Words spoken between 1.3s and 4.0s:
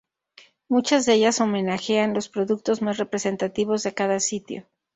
homenajean los productos más representativos de